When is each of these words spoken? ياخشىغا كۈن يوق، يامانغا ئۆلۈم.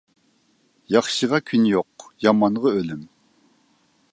ياخشىغا 0.95 1.39
كۈن 1.49 1.67
يوق، 1.73 2.07
يامانغا 2.27 2.73
ئۆلۈم. 2.81 3.05